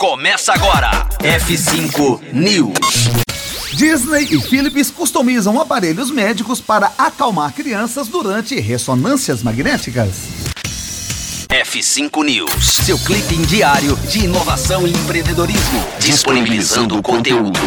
[0.00, 1.06] Começa agora.
[1.18, 3.10] F5 News.
[3.74, 10.08] Disney e Philips customizam aparelhos médicos para acalmar crianças durante ressonâncias magnéticas.
[11.50, 17.60] F5 News, seu clipe diário de inovação e empreendedorismo, disponibilizando o conteúdo.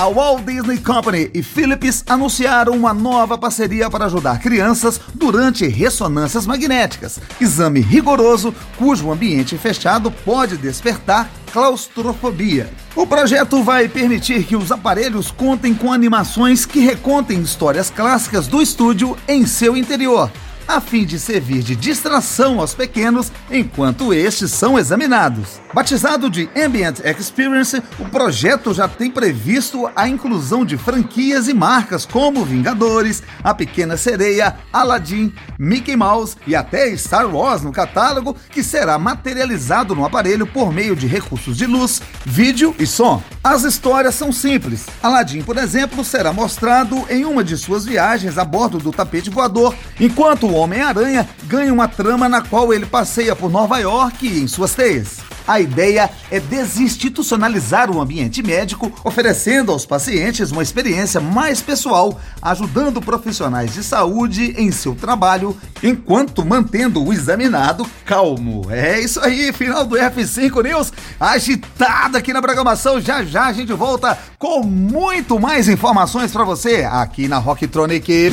[0.00, 6.46] A Walt Disney Company e Philips anunciaram uma nova parceria para ajudar crianças durante ressonâncias
[6.46, 12.70] magnéticas, exame rigoroso cujo ambiente fechado pode despertar claustrofobia.
[12.96, 18.62] O projeto vai permitir que os aparelhos contem com animações que recontem histórias clássicas do
[18.62, 20.30] estúdio em seu interior
[20.70, 25.60] a fim de servir de distração aos pequenos enquanto estes são examinados.
[25.74, 32.06] Batizado de Ambient Experience, o projeto já tem previsto a inclusão de franquias e marcas
[32.06, 38.62] como Vingadores, A Pequena Sereia, Aladdin, Mickey Mouse e até Star Wars no catálogo, que
[38.62, 43.22] será materializado no aparelho por meio de recursos de luz, vídeo e som.
[43.42, 44.86] As histórias são simples.
[45.02, 49.74] Aladdin, por exemplo, será mostrado em uma de suas viagens a bordo do tapete voador,
[49.98, 54.74] enquanto o Homem-Aranha ganha uma trama na qual ele passeia por Nova York em suas
[54.74, 55.18] teias.
[55.50, 63.00] A ideia é desinstitucionalizar o ambiente médico, oferecendo aos pacientes uma experiência mais pessoal, ajudando
[63.00, 68.70] profissionais de saúde em seu trabalho, enquanto mantendo o examinado calmo.
[68.70, 73.00] É isso aí, final do F5 News, agitado aqui na programação.
[73.00, 78.32] Já já a gente volta com muito mais informações para você aqui na Rocktronic.